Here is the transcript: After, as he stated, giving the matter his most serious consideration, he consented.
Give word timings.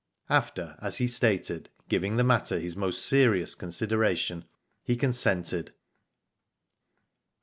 After, 0.31 0.77
as 0.81 0.97
he 0.97 1.05
stated, 1.05 1.69
giving 1.87 2.17
the 2.17 2.23
matter 2.23 2.57
his 2.59 2.75
most 2.75 3.05
serious 3.05 3.53
consideration, 3.53 4.45
he 4.83 4.95
consented. 4.95 5.75